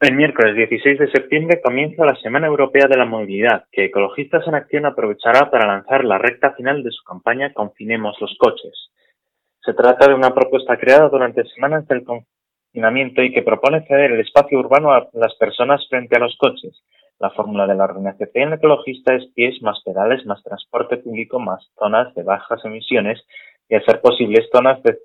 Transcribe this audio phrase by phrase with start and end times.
[0.00, 4.56] El miércoles 16 de septiembre comienza la Semana Europea de la Movilidad, que Ecologistas en
[4.56, 8.90] Acción aprovechará para lanzar la recta final de su campaña Confinemos los coches.
[9.64, 14.20] Se trata de una propuesta creada durante semanas del confinamiento y que propone ceder el
[14.20, 16.82] espacio urbano a las personas frente a los coches.
[17.20, 22.12] La fórmula de la organización ecologista es pies más pedales más transporte público más zonas
[22.16, 23.24] de bajas emisiones
[23.68, 24.98] y, a ser posible, zonas de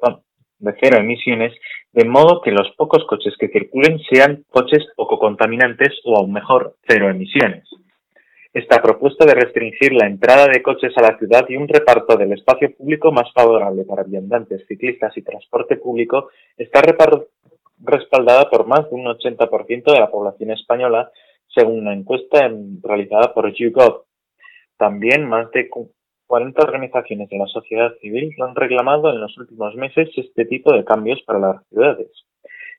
[0.79, 1.53] cero emisiones,
[1.93, 6.75] de modo que los pocos coches que circulen sean coches poco contaminantes o aún mejor,
[6.87, 7.63] cero emisiones.
[8.51, 12.33] Esta propuesta de restringir la entrada de coches a la ciudad y un reparto del
[12.33, 18.95] espacio público más favorable para viandantes, ciclistas y transporte público está respaldada por más de
[18.95, 21.11] un 80% de la población española,
[21.53, 22.51] según una encuesta
[22.81, 24.05] realizada por YouGov.
[24.77, 25.69] También más de
[26.29, 30.85] 40 organizaciones de la sociedad civil han reclamado en los últimos meses este tipo de
[30.85, 32.07] cambios para las ciudades.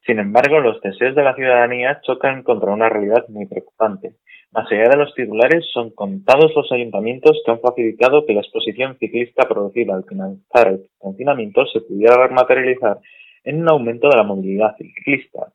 [0.07, 4.15] Sin embargo, los deseos de la ciudadanía chocan contra una realidad muy preocupante.
[4.53, 8.97] Más allá de los titulares, son contados los ayuntamientos que han facilitado que la exposición
[8.99, 12.99] ciclista producida al finalizar el confinamiento se pudiera materializar
[13.43, 15.53] en un aumento de la movilidad ciclista.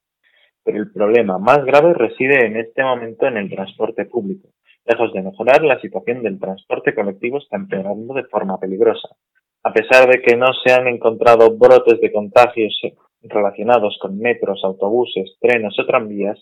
[0.65, 4.49] Pero el problema más grave reside en este momento en el transporte público.
[4.85, 9.09] Lejos de mejorar, la situación del transporte colectivo está empeorando de forma peligrosa.
[9.63, 12.79] A pesar de que no se han encontrado brotes de contagios
[13.23, 16.39] relacionados con metros, autobuses, trenes o tranvías,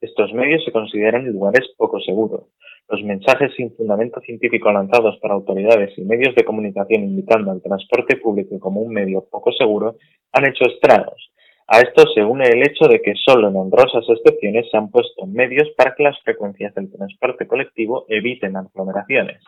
[0.00, 2.48] estos medios se consideran lugares poco seguros.
[2.88, 8.16] Los mensajes sin fundamento científico lanzados por autoridades y medios de comunicación invitando al transporte
[8.16, 9.94] público como un medio poco seguro
[10.32, 11.30] han hecho estragos.
[11.66, 15.24] A esto se une el hecho de que solo en honrosas excepciones se han puesto
[15.26, 19.42] medios para que las frecuencias del transporte colectivo eviten aglomeraciones.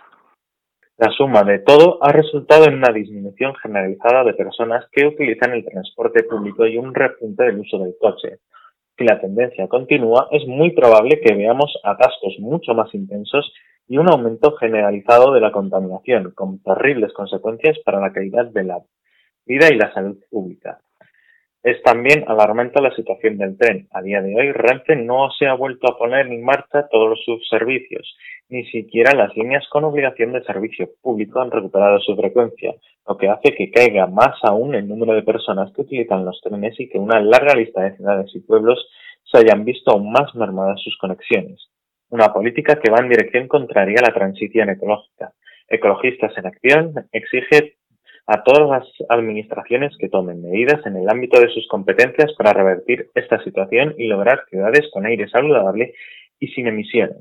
[0.97, 5.67] La suma de todo ha resultado en una disminución generalizada de personas que utilizan el
[5.67, 8.39] transporte público y un repunte del uso del coche.
[8.97, 13.53] Si la tendencia continúa, es muy probable que veamos atascos mucho más intensos
[13.89, 18.79] y un aumento generalizado de la contaminación, con terribles consecuencias para la calidad de la
[19.45, 20.81] vida y la salud pública.
[21.67, 23.89] Es también alarmante la situación del tren.
[23.91, 27.45] A día de hoy, Renfe no se ha vuelto a poner en marcha todos sus
[27.49, 28.17] servicios.
[28.49, 32.73] Ni siquiera las líneas con obligación de servicio público han recuperado su frecuencia,
[33.09, 36.79] lo que hace que caiga más aún el número de personas que utilizan los trenes
[36.79, 38.89] y que una larga lista de ciudades y pueblos
[39.25, 41.69] se hayan visto aún más mermadas sus conexiones.
[42.11, 45.33] Una política que va en dirección contraria a la transición ecológica.
[45.67, 47.76] Ecologistas en Acción exige
[48.27, 53.11] a todas las administraciones que tomen medidas en el ámbito de sus competencias para revertir
[53.15, 55.95] esta situación y lograr ciudades con aire saludable
[56.41, 57.19] y sin emisiones.